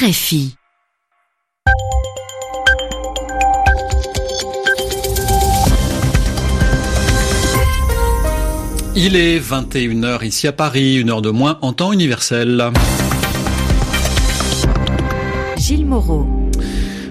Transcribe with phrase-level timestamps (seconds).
[0.00, 0.54] RFI.
[8.94, 12.70] Il est 21h ici à Paris, une heure de moins en temps universel.
[15.56, 16.37] Gilles Moreau.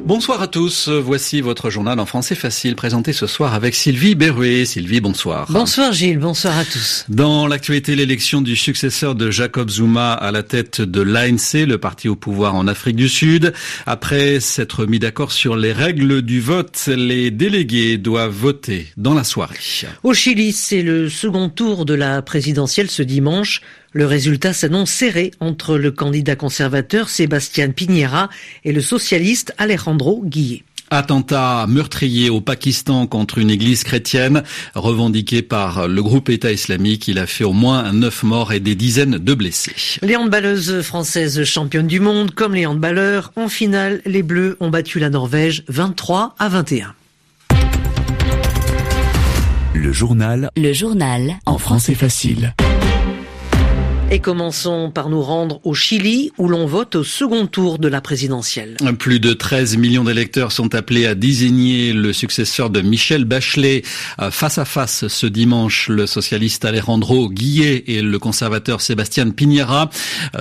[0.07, 4.63] Bonsoir à tous, voici votre journal en français facile présenté ce soir avec Sylvie Berruet.
[4.63, 5.51] Sylvie, bonsoir.
[5.51, 7.03] Bonsoir Gilles, bonsoir à tous.
[7.09, 12.07] Dans l'actualité, l'élection du successeur de Jacob Zuma à la tête de l'ANC, le parti
[12.07, 13.51] au pouvoir en Afrique du Sud.
[13.85, 19.25] Après s'être mis d'accord sur les règles du vote, les délégués doivent voter dans la
[19.25, 19.57] soirée.
[20.03, 23.61] Au Chili, c'est le second tour de la présidentielle ce dimanche.
[23.97, 28.29] Le résultat s'annonce serré entre le candidat conservateur Sébastien Piñera
[28.63, 30.61] et le socialiste Alejandro Guillet.
[30.91, 34.43] Attentat meurtrier au Pakistan contre une église chrétienne
[34.75, 37.07] revendiqué par le groupe État islamique.
[37.07, 39.73] Il a fait au moins neuf morts et des dizaines de blessés.
[40.03, 44.99] Les handballeuses françaises championnes du monde, comme les handballeurs, en finale, les Bleus ont battu
[44.99, 46.93] la Norvège 23 à 21.
[49.73, 50.51] Le journal.
[50.55, 51.39] Le journal.
[51.47, 52.53] En français facile.
[54.09, 57.99] Et commençons par nous rendre au Chili où l'on vote au second tour de la
[57.99, 58.77] présidentielle.
[58.97, 63.83] Plus de 13 millions d'électeurs sont appelés à désigner le successeur de Michel Bachelet
[64.31, 65.89] face à face ce dimanche.
[65.89, 69.89] Le socialiste Alejandro Guillet et le conservateur Sébastien Piñera.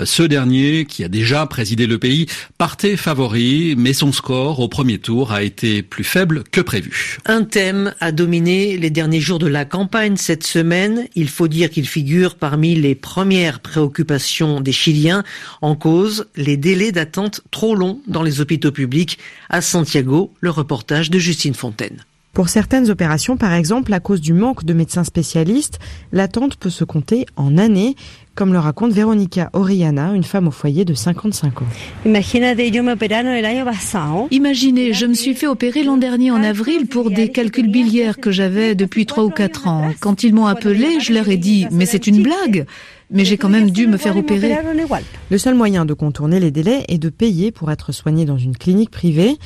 [0.05, 2.27] Ce dernier, qui a déjà présidé le pays,
[2.59, 7.19] partait favori, mais son score au premier tour a été plus faible que prévu.
[7.27, 11.09] Un thème a dominé les derniers jours de la campagne cette semaine.
[11.17, 15.25] Il faut dire qu'il figure parmi les premières préoccupation des Chiliens
[15.63, 19.19] en cause les délais d'attente trop longs dans les hôpitaux publics.
[19.49, 22.05] À Santiago, le reportage de Justine Fontaine.
[22.37, 25.79] Pour certaines opérations, par exemple, à cause du manque de médecins spécialistes,
[26.13, 27.97] l'attente peut se compter en années,
[28.35, 31.67] comme le raconte Veronica Oriana, une femme au foyer de 55 ans.
[34.31, 38.31] Imaginez, je me suis fait opérer l'an dernier en avril pour des calculs biliaires que
[38.31, 39.95] j'avais depuis 3 ou 4 ans.
[40.01, 42.67] Quand ils m'ont appelé, je leur ai dit, mais c'est une blague
[43.11, 44.57] mais j'ai quand même dû me faire opérer.
[45.31, 48.57] Le seul moyen de contourner les délais est de payer pour être soigné dans une
[48.57, 49.37] clinique privée.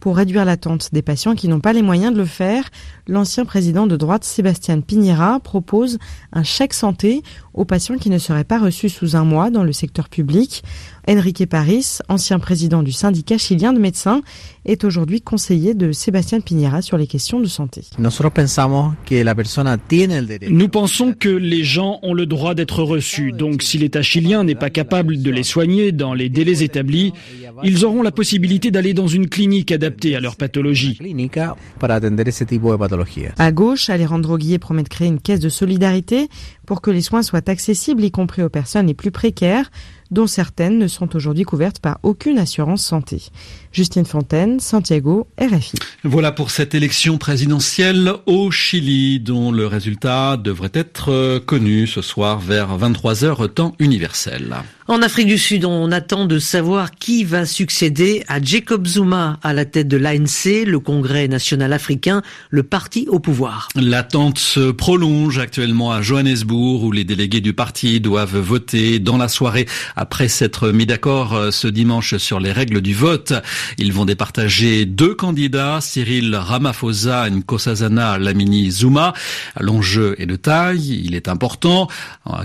[0.00, 2.70] Pour réduire l'attente des patients qui n'ont pas les moyens de le faire,
[3.08, 5.98] l'ancien président de droite Sébastien Piñera propose
[6.32, 7.22] un chèque santé
[7.52, 10.62] aux patients qui ne seraient pas reçus sous un mois dans le secteur public.
[11.08, 14.20] Enrique Paris, ancien président du syndicat chilien de médecins,
[14.66, 17.86] est aujourd'hui conseiller de Sébastien Piñera sur les questions de santé.
[20.48, 24.54] Nous pensons que les gens ont le droit d'être reçus, donc si l'État chilien n'est
[24.54, 27.12] pas capable de les soigner dans les délais établis,
[27.64, 30.98] ils auront la possibilité d'aller dans une clinique adaptée à leur pathologie.
[33.38, 36.28] À gauche, Alejandro Guillet promet de créer une caisse de solidarité
[36.66, 39.70] pour que les soins soient accessibles, y compris aux personnes les plus précaires,
[40.10, 43.22] dont certaines ne sont aujourd'hui couvertes par aucune assurance santé.
[43.72, 45.78] Justine Fontaine, Santiago, RFI.
[46.04, 52.38] Voilà pour cette élection présidentielle au Chili, dont le résultat devrait être connu ce soir
[52.38, 54.56] vers 23h temps universel.
[54.90, 59.52] En Afrique du Sud, on attend de savoir qui va succéder à Jacob Zuma à
[59.52, 63.68] la tête de l'ANC, le Congrès national africain, le parti au pouvoir.
[63.74, 69.28] L'attente se prolonge actuellement à Johannesburg, où les délégués du parti doivent voter dans la
[69.28, 69.66] soirée
[69.98, 73.32] après s'être mis d'accord ce dimanche sur les règles du vote.
[73.78, 79.12] Ils vont départager deux candidats, Cyril Ramaphosa et Nkosazana Lamini Zuma.
[79.58, 81.88] L'enjeu est de taille, il est important,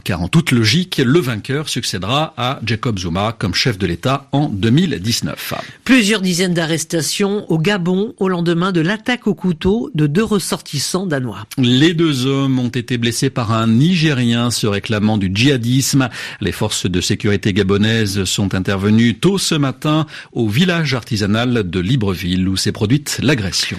[0.04, 4.50] car en toute logique, le vainqueur succédera à Jacob Zuma comme chef de l'État en
[4.50, 5.54] 2019.
[5.84, 11.46] Plusieurs dizaines d'arrestations au Gabon au lendemain de l'attaque au couteau de deux ressortissants danois.
[11.58, 16.10] Les deux hommes ont été blessés par un Nigérien se réclamant du djihadisme.
[16.42, 22.48] Les forces de sécurité gabonaises sont intervenues tôt ce matin au village artisanal de Libreville
[22.48, 23.78] où s'est produite l'agression.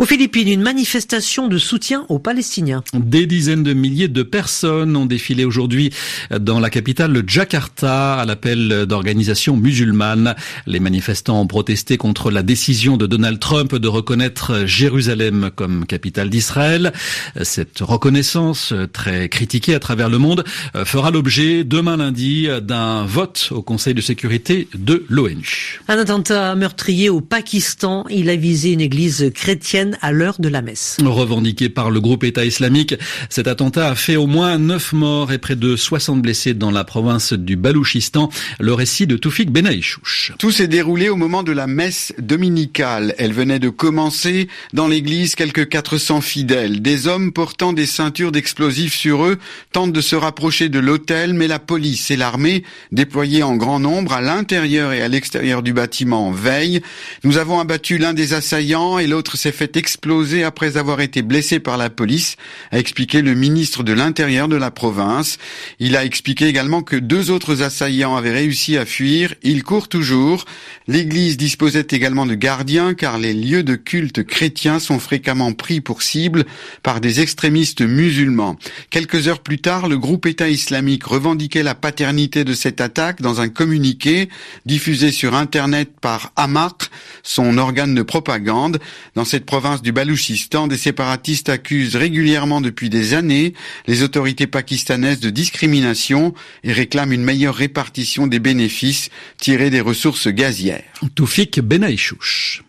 [0.00, 2.82] Aux Philippines, une manifestation de soutien aux Palestiniens.
[2.94, 5.92] Des dizaines de milliers de personnes ont défilé aujourd'hui
[6.30, 10.34] dans la capitale Jakarta à l'appel d'organisations musulmanes.
[10.66, 16.30] Les manifestants ont protesté contre la décision de Donald Trump de reconnaître Jérusalem comme capitale
[16.30, 16.94] d'Israël.
[17.42, 20.44] Cette reconnaissance, très critiquée à travers le monde,
[20.86, 25.82] fera l'objet demain lundi d'un vote au Conseil de sécurité de l'ONU.
[25.88, 28.06] Un attentat meurtrier au Pakistan.
[28.08, 30.96] Il a visé une église chrétienne semaine à l'heure de la messe.
[31.04, 32.94] Revendiqué par le groupe État islamique,
[33.28, 36.84] cet attentat a fait au moins 9 morts et près de 60 blessés dans la
[36.84, 38.30] province du Balouchistan.
[38.58, 40.32] Le récit de Toufik Benaïchouch.
[40.38, 43.14] Tout s'est déroulé au moment de la messe dominicale.
[43.18, 44.48] Elle venait de commencer.
[44.72, 46.82] Dans l'église, quelques 400 fidèles.
[46.82, 49.38] Des hommes portant des ceintures d'explosifs sur eux
[49.72, 54.12] tentent de se rapprocher de l'autel, mais la police et l'armée, déployées en grand nombre
[54.12, 56.80] à l'intérieur et à l'extérieur du bâtiment, veillent.
[57.24, 61.60] Nous avons abattu l'un des assaillants et l'autre s'est fait exploser après avoir été blessé
[61.60, 62.36] par la police,
[62.70, 65.38] a expliqué le ministre de l'Intérieur de la province.
[65.78, 69.34] Il a expliqué également que deux autres assaillants avaient réussi à fuir.
[69.42, 70.44] Ils courent toujours.
[70.88, 76.02] L'église disposait également de gardiens car les lieux de culte chrétiens sont fréquemment pris pour
[76.02, 76.44] cible
[76.82, 78.56] par des extrémistes musulmans.
[78.90, 83.40] Quelques heures plus tard, le groupe État islamique revendiquait la paternité de cette attaque dans
[83.40, 84.28] un communiqué
[84.66, 86.90] diffusé sur Internet par Amaq,
[87.22, 88.78] son organe de propagande.
[89.14, 89.46] Dans cette
[89.82, 93.52] du Balouchistan, des séparatistes accusent régulièrement depuis des années
[93.86, 96.32] les autorités pakistanaises de discrimination
[96.64, 100.84] et réclament une meilleure répartition des bénéfices tirés des ressources gazières.
[101.14, 102.62] Toufik Benaïchouch.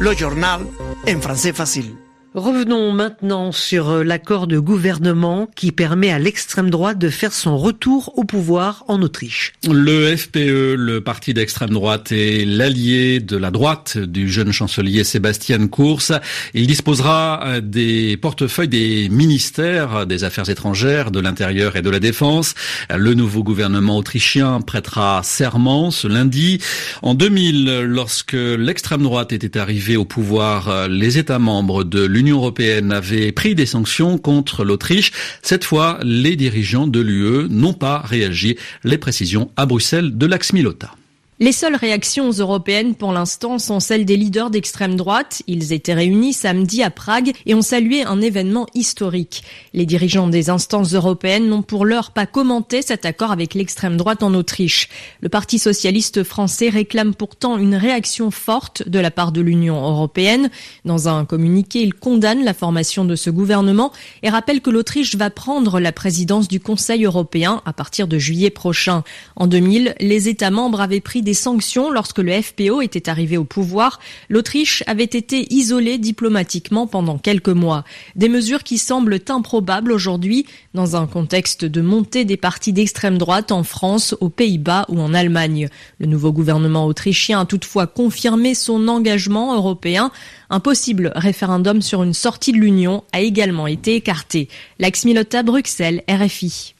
[0.00, 0.60] Le journal
[1.06, 2.05] en français facile.
[2.36, 7.56] Revenons maintenant sur euh, l'accord de gouvernement qui permet à l'extrême droite de faire son
[7.56, 9.54] retour au pouvoir en Autriche.
[9.66, 15.66] Le FPE, le parti d'extrême droite, est l'allié de la droite du jeune chancelier Sébastien
[15.66, 16.12] Kurz.
[16.52, 22.00] Il disposera euh, des portefeuilles des ministères des Affaires étrangères, de l'Intérieur et de la
[22.00, 22.54] Défense.
[22.94, 26.58] Le nouveau gouvernement autrichien prêtera serment ce lundi.
[27.00, 32.25] En 2000, lorsque l'extrême droite était arrivée au pouvoir, euh, les États membres de l'Union
[32.26, 35.12] l'Union européenne avait pris des sanctions contre l'Autriche.
[35.42, 38.56] Cette fois, les dirigeants de l'UE n'ont pas réagi.
[38.82, 40.90] Les précisions à Bruxelles de Lax Milota.
[41.38, 45.42] Les seules réactions européennes pour l'instant sont celles des leaders d'extrême droite.
[45.46, 49.42] Ils étaient réunis samedi à Prague et ont salué un événement historique.
[49.74, 54.22] Les dirigeants des instances européennes n'ont pour l'heure pas commenté cet accord avec l'extrême droite
[54.22, 54.88] en Autriche.
[55.20, 60.48] Le Parti socialiste français réclame pourtant une réaction forte de la part de l'Union européenne.
[60.86, 63.92] Dans un communiqué, il condamne la formation de ce gouvernement
[64.22, 68.48] et rappelle que l'Autriche va prendre la présidence du Conseil européen à partir de juillet
[68.48, 69.04] prochain.
[69.36, 73.42] En 2000, les États membres avaient pris des sanctions lorsque le FPO était arrivé au
[73.42, 77.82] pouvoir, l'Autriche avait été isolée diplomatiquement pendant quelques mois.
[78.14, 83.50] Des mesures qui semblent improbables aujourd'hui dans un contexte de montée des partis d'extrême droite
[83.50, 85.68] en France, aux Pays-Bas ou en Allemagne.
[85.98, 90.12] Le nouveau gouvernement autrichien a toutefois confirmé son engagement européen.
[90.48, 94.48] Un possible référendum sur une sortie de l'Union a également été écarté.
[94.78, 96.74] Lax Milota, Bruxelles, RFI.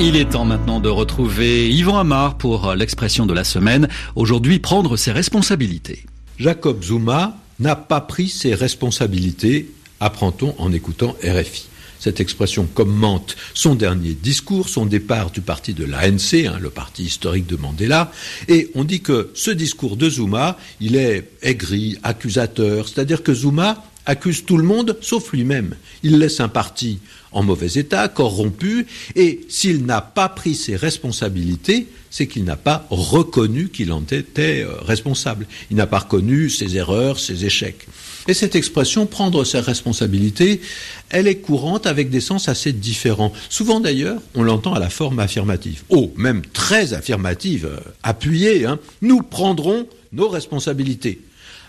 [0.00, 3.88] Il est temps maintenant de retrouver Yvan Amar pour l'expression de la semaine.
[4.14, 6.04] Aujourd'hui, prendre ses responsabilités.
[6.38, 11.66] Jacob Zuma n'a pas pris ses responsabilités, apprend-on en écoutant RFI.
[11.98, 17.02] Cette expression commente son dernier discours, son départ du parti de l'ANC, hein, le parti
[17.02, 18.12] historique de Mandela,
[18.46, 23.84] et on dit que ce discours de Zuma, il est aigri, accusateur, c'est-à-dire que Zuma
[24.08, 25.76] accuse tout le monde sauf lui-même.
[26.02, 26.98] Il laisse un parti
[27.30, 32.86] en mauvais état, corrompu, et s'il n'a pas pris ses responsabilités, c'est qu'il n'a pas
[32.88, 35.46] reconnu qu'il en était euh, responsable.
[35.70, 37.86] Il n'a pas reconnu ses erreurs, ses échecs.
[38.26, 40.62] Et cette expression, prendre ses responsabilités,
[41.10, 43.32] elle est courante avec des sens assez différents.
[43.50, 45.82] Souvent d'ailleurs, on l'entend à la forme affirmative.
[45.90, 48.64] Oh, même très affirmative, euh, appuyée.
[48.64, 48.78] Hein.
[49.02, 51.20] Nous prendrons nos responsabilités.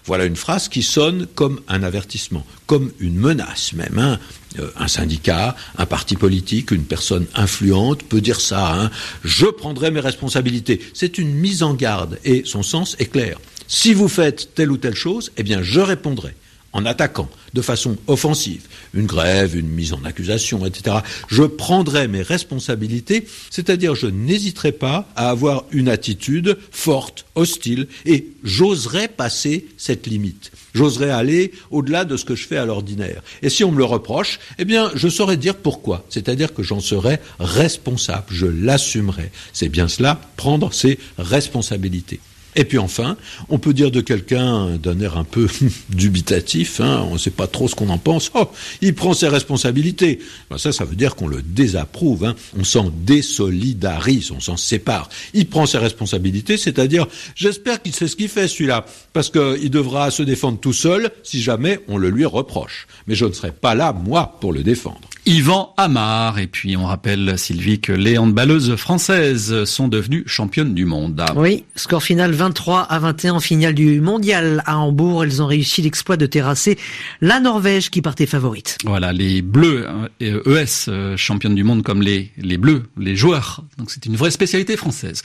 [0.06, 3.98] Voilà une phrase qui sonne comme un avertissement, comme une menace même.
[3.98, 4.20] Hein.
[4.58, 8.74] Euh, un syndicat, un parti politique, une personne influente peut dire ça.
[8.74, 8.92] Hein.
[9.24, 10.82] Je prendrai mes responsabilités.
[10.94, 13.40] C'est une mise en garde et son sens est clair.
[13.68, 16.34] Si vous faites telle ou telle chose, eh bien je répondrai
[16.74, 20.98] en attaquant de façon offensive, une grève, une mise en accusation, etc.,
[21.28, 28.28] je prendrai mes responsabilités, c'est-à-dire je n'hésiterai pas à avoir une attitude forte, hostile, et
[28.44, 30.52] j'oserai passer cette limite.
[30.74, 33.24] J'oserai aller au-delà de ce que je fais à l'ordinaire.
[33.42, 36.06] Et si on me le reproche, eh bien, je saurais dire pourquoi.
[36.10, 39.32] C'est-à-dire que j'en serai responsable, je l'assumerai.
[39.54, 42.20] C'est bien cela, prendre ses responsabilités.
[42.60, 43.16] Et puis enfin,
[43.48, 45.48] on peut dire de quelqu'un d'un air un peu
[45.90, 48.50] dubitatif, hein, on ne sait pas trop ce qu'on en pense, oh,
[48.82, 50.20] il prend ses responsabilités.
[50.50, 52.36] Ben ça, ça veut dire qu'on le désapprouve, hein.
[52.60, 55.08] on s'en désolidarise, on s'en sépare.
[55.34, 60.12] Il prend ses responsabilités, c'est-à-dire, j'espère qu'il sait ce qu'il fait celui-là, parce qu'il devra
[60.12, 62.88] se défendre tout seul si jamais on le lui reproche.
[63.08, 65.00] Mais je ne serai pas là, moi, pour le défendre.
[65.30, 66.40] Yvan Amar.
[66.40, 71.24] Et puis on rappelle, Sylvie, que les handballeuses françaises sont devenues championnes du monde.
[71.36, 75.24] Oui, score final 23 à 21 en finale du mondial à Hambourg.
[75.24, 76.80] Elles ont réussi l'exploit de terrasser
[77.22, 78.80] la Norvège qui partait favorite.
[78.86, 79.86] Voilà, les Bleus,
[80.20, 83.64] ES, euh, e euh, championnes du monde comme les, les Bleus, les joueurs.
[83.78, 85.22] Donc c'est une vraie spécialité française.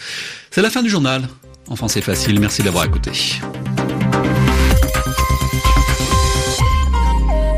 [0.50, 1.28] C'est la fin du journal.
[1.68, 3.10] En français facile, merci d'avoir écouté.